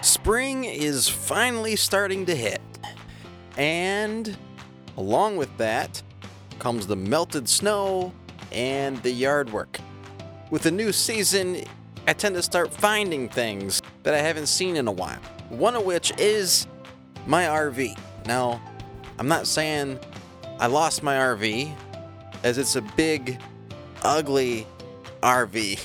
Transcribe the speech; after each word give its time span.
Spring 0.00 0.64
is 0.64 1.08
finally 1.08 1.74
starting 1.76 2.26
to 2.26 2.34
hit. 2.34 2.60
And 3.56 4.36
along 4.96 5.36
with 5.36 5.56
that 5.58 6.02
comes 6.58 6.86
the 6.86 6.96
melted 6.96 7.48
snow 7.48 8.12
and 8.52 9.02
the 9.02 9.10
yard 9.10 9.52
work. 9.52 9.78
With 10.50 10.62
the 10.62 10.70
new 10.70 10.92
season, 10.92 11.64
I 12.06 12.12
tend 12.12 12.36
to 12.36 12.42
start 12.42 12.72
finding 12.72 13.28
things 13.28 13.82
that 14.04 14.14
I 14.14 14.18
haven't 14.18 14.46
seen 14.46 14.76
in 14.76 14.88
a 14.88 14.92
while. 14.92 15.20
One 15.50 15.74
of 15.74 15.84
which 15.84 16.12
is 16.18 16.66
my 17.26 17.44
RV. 17.44 17.98
Now, 18.26 18.62
I'm 19.18 19.28
not 19.28 19.46
saying 19.46 19.98
I 20.60 20.68
lost 20.68 21.02
my 21.02 21.16
RV, 21.16 21.72
as 22.44 22.56
it's 22.56 22.76
a 22.76 22.82
big, 22.82 23.40
ugly 24.02 24.66
RV 25.22 25.78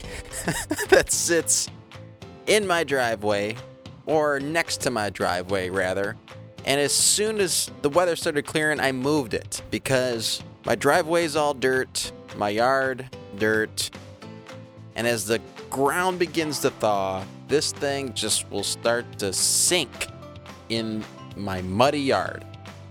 that 0.89 1.11
sits 1.11 1.69
in 2.47 2.67
my 2.67 2.83
driveway, 2.83 3.55
or 4.05 4.39
next 4.39 4.81
to 4.81 4.91
my 4.91 5.09
driveway, 5.09 5.69
rather. 5.69 6.15
And 6.65 6.79
as 6.79 6.93
soon 6.93 7.39
as 7.39 7.69
the 7.81 7.89
weather 7.89 8.15
started 8.15 8.45
clearing, 8.45 8.79
I 8.79 8.91
moved 8.91 9.33
it 9.33 9.61
because 9.69 10.41
my 10.65 10.75
driveway's 10.75 11.35
all 11.35 11.53
dirt, 11.53 12.11
my 12.37 12.49
yard, 12.49 13.09
dirt. 13.37 13.89
And 14.95 15.05
as 15.07 15.25
the 15.25 15.41
ground 15.69 16.19
begins 16.19 16.59
to 16.59 16.69
thaw, 16.69 17.25
this 17.47 17.71
thing 17.71 18.13
just 18.13 18.49
will 18.49 18.63
start 18.63 19.19
to 19.19 19.33
sink 19.33 20.07
in 20.69 21.03
my 21.35 21.61
muddy 21.61 21.99
yard. 21.99 22.45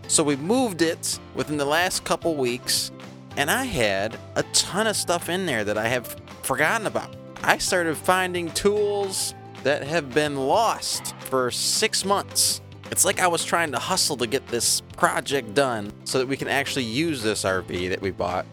So 0.09 0.23
we 0.23 0.37
moved 0.37 0.83
it 0.83 1.19
within 1.35 1.57
the 1.57 1.65
last 1.65 2.05
couple 2.05 2.35
weeks, 2.35 2.91
and 3.37 3.51
I 3.51 3.65
had 3.65 4.19
a 4.35 4.43
ton 4.53 4.87
of 4.87 4.97
stuff 4.97 5.29
in 5.31 5.47
there 5.47 5.65
that 5.65 5.79
I 5.79 5.89
have 5.89 6.17
forgotten 6.43 6.87
about. 6.87 7.17
I 7.43 7.59
started 7.59 7.97
finding 7.97 8.51
tools 8.51 9.35
that 9.63 9.83
have 9.85 10.13
been 10.13 10.37
lost 10.37 11.15
for 11.21 11.51
six 11.51 12.05
months. 12.05 12.61
It's 12.91 13.05
like 13.05 13.21
I 13.21 13.27
was 13.27 13.45
trying 13.45 13.73
to 13.73 13.79
hustle 13.79 14.17
to 14.19 14.27
get 14.27 14.47
this 14.49 14.83
project 14.97 15.55
done 15.55 15.93
so 16.05 16.19
that 16.19 16.29
we 16.29 16.37
can 16.37 16.49
actually 16.49 16.85
use 16.85 17.23
this 17.23 17.45
RV 17.45 17.89
that 17.89 18.03
we 18.03 18.11
bought 18.11 18.45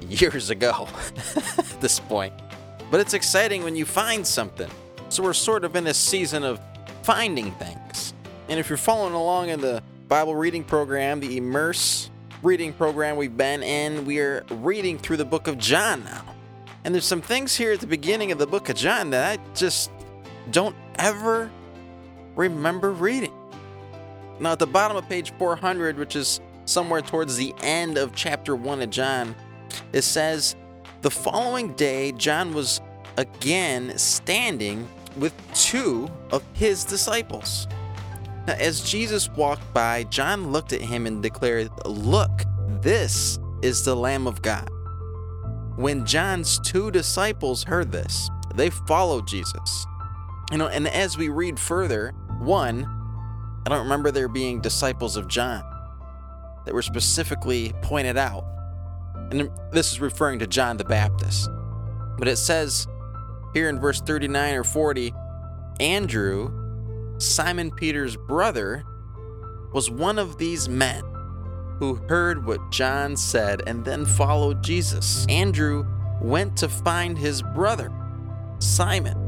years 0.00 0.50
ago 0.50 0.88
at 1.36 1.80
this 1.80 2.00
point. 2.00 2.32
But 2.90 3.00
it's 3.00 3.14
exciting 3.14 3.62
when 3.62 3.76
you 3.76 3.84
find 3.84 4.26
something. 4.26 4.70
So 5.08 5.22
we're 5.22 5.34
sort 5.34 5.64
of 5.64 5.76
in 5.76 5.86
a 5.86 5.94
season 5.94 6.42
of 6.42 6.60
finding 7.02 7.52
things. 7.52 8.14
And 8.48 8.58
if 8.58 8.68
you're 8.68 8.76
following 8.76 9.14
along 9.14 9.50
in 9.50 9.60
the 9.60 9.82
Bible 10.08 10.34
reading 10.34 10.64
program, 10.64 11.20
the 11.20 11.36
Immerse 11.36 12.10
reading 12.42 12.72
program 12.72 13.16
we've 13.16 13.36
been 13.36 13.62
in, 13.62 14.04
we're 14.04 14.44
reading 14.50 14.98
through 14.98 15.16
the 15.16 15.24
book 15.24 15.48
of 15.48 15.58
John 15.58 16.04
now. 16.04 16.24
And 16.84 16.94
there's 16.94 17.04
some 17.04 17.22
things 17.22 17.56
here 17.56 17.72
at 17.72 17.80
the 17.80 17.86
beginning 17.86 18.30
of 18.30 18.38
the 18.38 18.46
book 18.46 18.68
of 18.68 18.76
John 18.76 19.10
that 19.10 19.38
I 19.38 19.54
just 19.54 19.90
don't 20.50 20.76
ever 20.98 21.50
remember 22.34 22.92
reading. 22.92 23.32
Now, 24.38 24.52
at 24.52 24.58
the 24.58 24.66
bottom 24.66 24.96
of 24.96 25.08
page 25.08 25.32
400, 25.38 25.98
which 25.98 26.14
is 26.14 26.40
somewhere 26.66 27.00
towards 27.00 27.36
the 27.36 27.54
end 27.60 27.96
of 27.96 28.14
chapter 28.14 28.54
1 28.54 28.82
of 28.82 28.90
John, 28.90 29.34
it 29.92 30.02
says, 30.02 30.56
The 31.02 31.10
following 31.10 31.72
day, 31.74 32.12
John 32.12 32.52
was 32.52 32.80
again 33.16 33.96
standing 33.96 34.86
with 35.16 35.32
two 35.54 36.08
of 36.30 36.42
his 36.52 36.84
disciples. 36.84 37.66
Now, 38.46 38.54
as 38.54 38.88
Jesus 38.88 39.30
walked 39.30 39.72
by, 39.72 40.04
John 40.04 40.52
looked 40.52 40.72
at 40.72 40.82
him 40.82 41.06
and 41.06 41.22
declared, 41.22 41.70
Look, 41.86 42.42
this 42.82 43.38
is 43.62 43.84
the 43.84 43.96
Lamb 43.96 44.26
of 44.26 44.42
God. 44.42 44.68
When 45.76 46.06
John's 46.06 46.58
two 46.60 46.90
disciples 46.90 47.64
heard 47.64 47.90
this, 47.90 48.30
they 48.54 48.70
followed 48.70 49.26
Jesus. 49.26 49.86
You 50.50 50.58
know, 50.58 50.68
and 50.68 50.86
as 50.86 51.18
we 51.18 51.28
read 51.28 51.58
further, 51.58 52.12
one, 52.38 52.84
I 53.66 53.68
don't 53.68 53.82
remember 53.82 54.10
there 54.10 54.28
being 54.28 54.60
disciples 54.60 55.16
of 55.16 55.26
John 55.26 55.62
that 56.64 56.74
were 56.74 56.82
specifically 56.82 57.72
pointed 57.82 58.16
out. 58.16 58.44
And 59.30 59.50
this 59.72 59.90
is 59.90 60.00
referring 60.00 60.38
to 60.40 60.46
John 60.46 60.76
the 60.76 60.84
Baptist. 60.84 61.48
But 62.18 62.28
it 62.28 62.36
says 62.36 62.86
here 63.54 63.68
in 63.68 63.80
verse 63.80 64.00
39 64.00 64.54
or 64.54 64.64
40 64.64 65.12
Andrew, 65.80 67.16
Simon 67.18 67.70
Peter's 67.70 68.16
brother, 68.16 68.84
was 69.72 69.90
one 69.90 70.18
of 70.18 70.38
these 70.38 70.68
men 70.68 71.02
who 71.78 71.96
heard 72.08 72.46
what 72.46 72.70
John 72.70 73.16
said 73.16 73.62
and 73.66 73.84
then 73.84 74.06
followed 74.06 74.62
Jesus. 74.62 75.26
Andrew 75.28 75.86
went 76.20 76.56
to 76.58 76.68
find 76.68 77.18
his 77.18 77.42
brother, 77.42 77.92
Simon, 78.58 79.25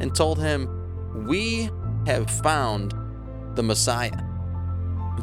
and 0.00 0.14
told 0.14 0.38
him, 0.38 0.68
We 1.26 1.70
have 2.06 2.30
found 2.30 2.94
the 3.54 3.62
Messiah. 3.62 4.22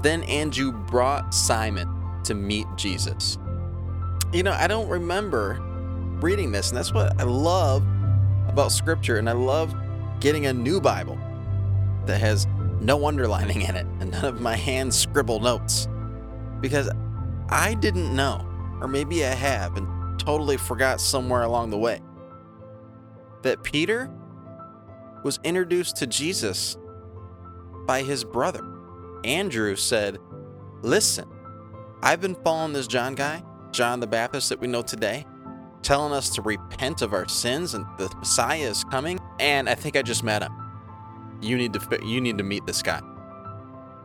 Then 0.01 0.23
Andrew 0.23 0.71
brought 0.71 1.33
Simon 1.33 1.89
to 2.25 2.33
meet 2.33 2.67
Jesus. 2.75 3.37
You 4.33 4.43
know, 4.43 4.51
I 4.51 4.67
don't 4.67 4.89
remember 4.89 5.59
reading 6.21 6.51
this, 6.51 6.69
and 6.69 6.77
that's 6.77 6.93
what 6.93 7.19
I 7.19 7.23
love 7.23 7.83
about 8.47 8.71
Scripture, 8.71 9.17
and 9.17 9.29
I 9.29 9.33
love 9.33 9.73
getting 10.19 10.47
a 10.47 10.53
new 10.53 10.81
Bible 10.81 11.17
that 12.05 12.19
has 12.19 12.47
no 12.81 13.07
underlining 13.07 13.61
in 13.61 13.75
it 13.75 13.85
and 13.99 14.11
none 14.11 14.25
of 14.25 14.41
my 14.41 14.55
hand 14.55 14.93
scribble 14.93 15.39
notes. 15.39 15.87
Because 16.59 16.89
I 17.49 17.73
didn't 17.75 18.15
know, 18.15 18.45
or 18.81 18.87
maybe 18.87 19.25
I 19.25 19.29
have 19.29 19.77
and 19.77 20.19
totally 20.19 20.57
forgot 20.57 20.99
somewhere 20.99 21.43
along 21.43 21.69
the 21.69 21.77
way, 21.77 21.99
that 23.43 23.63
Peter 23.63 24.09
was 25.25 25.39
introduced 25.43 25.95
to 25.95 26.05
Jesus 26.05 26.77
by 27.87 28.03
his 28.03 28.23
brother. 28.23 28.63
Andrew 29.23 29.75
said, 29.75 30.19
Listen, 30.83 31.27
I've 32.03 32.21
been 32.21 32.35
following 32.35 32.73
this 32.73 32.85
John 32.85 33.15
guy, 33.15 33.41
John 33.71 33.99
the 33.99 34.05
Baptist 34.05 34.49
that 34.49 34.59
we 34.59 34.67
know 34.67 34.83
today, 34.83 35.25
telling 35.81 36.13
us 36.13 36.29
to 36.35 36.43
repent 36.43 37.01
of 37.01 37.13
our 37.13 37.27
sins 37.27 37.73
and 37.73 37.87
the 37.97 38.07
Messiah 38.19 38.69
is 38.69 38.83
coming, 38.83 39.19
and 39.39 39.67
I 39.67 39.73
think 39.73 39.95
I 39.97 40.03
just 40.03 40.23
met 40.23 40.43
him. 40.43 40.53
You 41.41 41.57
need 41.57 41.73
to 41.73 41.99
you 42.05 42.21
need 42.21 42.37
to 42.37 42.43
meet 42.43 42.67
this 42.67 42.83
guy. 42.83 43.01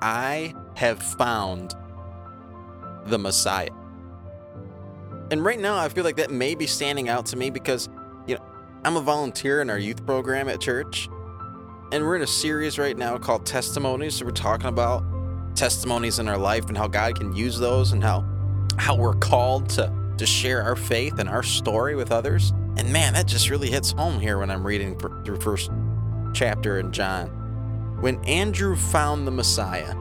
I 0.01 0.55
have 0.75 1.03
found 1.03 1.75
the 3.05 3.19
Messiah. 3.19 3.69
And 5.31 5.45
right 5.45 5.61
now 5.61 5.77
I 5.77 5.91
feel 5.91 6.03
like 6.03 6.17
that 6.17 6.31
may 6.31 6.55
be 6.55 6.67
standing 6.67 7.11
out 7.11 7.27
to 7.27 7.37
me 7.37 7.51
because, 7.51 7.91
I'm 8.83 8.97
a 8.97 9.03
volunteer 9.03 9.61
in 9.61 9.69
our 9.69 9.79
youth 9.79 10.07
program 10.07 10.49
at 10.49 10.59
church. 10.59 11.11
And 11.93 12.03
we're 12.03 12.17
in 12.17 12.23
a 12.23 12.27
series 12.27 12.79
right 12.79 12.97
now 12.97 13.19
called 13.19 13.45
Testimonies. 13.45 14.15
So 14.15 14.25
we're 14.25 14.31
talking 14.31 14.69
about 14.69 15.05
testimonies 15.55 16.19
in 16.19 16.29
our 16.29 16.39
life 16.39 16.69
and 16.69 16.79
how 16.79 16.89
God 16.89 17.19
can 17.19 17.37
use 17.37 17.59
those 17.59 17.93
and 17.93 18.03
how 18.03 18.25
how 18.79 18.95
we're 18.95 19.17
called 19.17 19.69
to 19.71 19.93
to 20.17 20.25
share 20.25 20.63
our 20.63 20.77
faith 20.77 21.19
and 21.19 21.29
our 21.29 21.43
story 21.43 21.95
with 21.95 22.11
others. 22.11 22.55
And 22.79 22.91
man, 22.91 23.13
that 23.13 23.27
just 23.27 23.51
really 23.51 23.69
hits 23.71 23.91
home 23.91 24.19
here 24.19 24.39
when 24.39 24.51
I'm 24.51 24.67
reading 24.67 24.99
through 24.99 25.41
first 25.41 25.71
chapter 26.33 26.79
in 26.79 26.91
John. 26.91 27.29
When 28.01 28.25
Andrew 28.25 28.77
found 28.77 29.27
the 29.27 29.31
Messiah, 29.31 29.95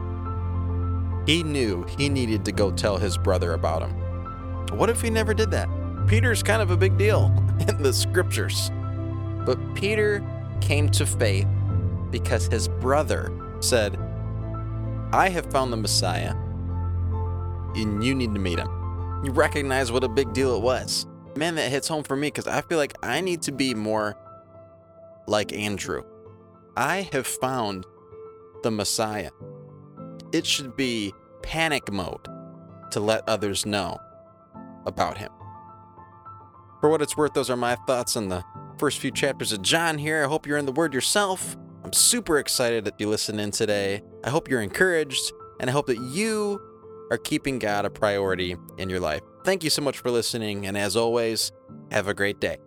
he 1.26 1.42
knew 1.42 1.84
he 1.98 2.08
needed 2.08 2.46
to 2.46 2.52
go 2.52 2.70
tell 2.70 2.96
his 2.96 3.18
brother 3.18 3.52
about 3.52 3.82
him. 3.82 3.90
What 4.78 4.88
if 4.88 5.02
he 5.02 5.10
never 5.10 5.34
did 5.34 5.50
that? 5.50 5.68
Peter's 6.06 6.42
kind 6.42 6.62
of 6.62 6.70
a 6.70 6.76
big 6.78 6.96
deal 6.96 7.30
in 7.68 7.82
the 7.82 7.92
scriptures. 7.92 8.70
But 9.44 9.58
Peter 9.74 10.24
came 10.60 10.88
to 10.90 11.06
faith 11.06 11.46
because 12.10 12.46
his 12.46 12.68
brother 12.68 13.32
said, 13.60 13.98
I 15.12 15.28
have 15.28 15.50
found 15.50 15.72
the 15.72 15.76
Messiah, 15.76 16.34
and 17.74 18.04
you 18.04 18.14
need 18.14 18.34
to 18.34 18.40
meet 18.40 18.58
him. 18.58 18.68
You 19.24 19.32
recognize 19.32 19.90
what 19.90 20.04
a 20.04 20.08
big 20.08 20.32
deal 20.32 20.56
it 20.56 20.62
was. 20.62 21.06
Man, 21.36 21.54
that 21.56 21.70
hits 21.70 21.88
home 21.88 22.04
for 22.04 22.16
me 22.16 22.28
because 22.28 22.46
I 22.46 22.60
feel 22.62 22.78
like 22.78 22.94
I 23.02 23.20
need 23.20 23.42
to 23.42 23.52
be 23.52 23.74
more 23.74 24.16
like 25.26 25.52
Andrew. 25.52 26.02
I 26.76 27.08
have 27.12 27.26
found 27.26 27.86
the 28.62 28.70
Messiah. 28.70 29.30
It 30.32 30.46
should 30.46 30.76
be 30.76 31.12
panic 31.42 31.92
mode 31.92 32.26
to 32.92 33.00
let 33.00 33.28
others 33.28 33.66
know 33.66 33.98
about 34.86 35.18
him. 35.18 35.30
For 36.80 36.88
what 36.88 37.02
it's 37.02 37.16
worth, 37.16 37.34
those 37.34 37.50
are 37.50 37.56
my 37.56 37.74
thoughts 37.74 38.16
on 38.16 38.28
the 38.28 38.42
first 38.78 38.98
few 38.98 39.10
chapters 39.10 39.52
of 39.52 39.60
John 39.60 39.98
here. 39.98 40.24
I 40.24 40.28
hope 40.28 40.46
you're 40.46 40.56
in 40.56 40.64
the 40.64 40.72
Word 40.72 40.94
yourself. 40.94 41.56
I'm 41.84 41.92
super 41.92 42.38
excited 42.38 42.86
that 42.86 42.94
you 42.98 43.08
listened 43.08 43.40
in 43.40 43.50
today. 43.50 44.02
I 44.24 44.30
hope 44.30 44.48
you're 44.48 44.62
encouraged, 44.62 45.32
and 45.60 45.68
I 45.68 45.72
hope 45.72 45.86
that 45.88 45.98
you 45.98 46.58
are 47.10 47.18
keeping 47.18 47.58
God 47.58 47.84
a 47.84 47.90
priority 47.90 48.56
in 48.78 48.88
your 48.88 49.00
life. 49.00 49.20
Thank 49.44 49.62
you 49.62 49.70
so 49.70 49.82
much 49.82 49.98
for 49.98 50.10
listening, 50.10 50.66
and 50.66 50.78
as 50.78 50.96
always, 50.96 51.52
have 51.90 52.08
a 52.08 52.14
great 52.14 52.40
day. 52.40 52.58